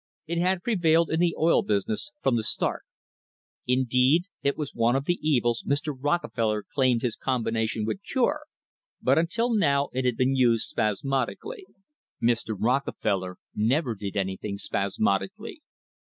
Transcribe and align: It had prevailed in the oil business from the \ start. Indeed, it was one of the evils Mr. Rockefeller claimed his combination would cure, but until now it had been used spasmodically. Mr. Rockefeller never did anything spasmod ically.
It 0.25 0.39
had 0.39 0.63
prevailed 0.63 1.11
in 1.11 1.19
the 1.19 1.35
oil 1.37 1.61
business 1.61 2.11
from 2.23 2.35
the 2.35 2.41
\ 2.43 2.43
start. 2.43 2.85
Indeed, 3.67 4.23
it 4.41 4.57
was 4.57 4.73
one 4.73 4.95
of 4.95 5.05
the 5.05 5.19
evils 5.21 5.63
Mr. 5.63 5.95
Rockefeller 5.95 6.63
claimed 6.73 7.03
his 7.03 7.15
combination 7.15 7.85
would 7.85 8.01
cure, 8.03 8.45
but 8.99 9.19
until 9.19 9.53
now 9.53 9.89
it 9.93 10.03
had 10.03 10.17
been 10.17 10.35
used 10.35 10.69
spasmodically. 10.69 11.67
Mr. 12.19 12.57
Rockefeller 12.59 13.37
never 13.53 13.93
did 13.93 14.17
anything 14.17 14.57
spasmod 14.57 15.21
ically. 15.29 15.57